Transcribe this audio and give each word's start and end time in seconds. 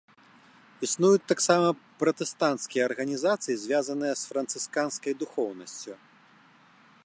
Існуюць 0.85 1.27
таксама 1.31 1.67
пратэстанцкія 2.03 2.87
арганізацыі, 2.91 3.57
звязаныя 3.65 4.13
з 4.23 4.31
францысканскай 4.33 5.13
духоўнасцю. 5.23 5.93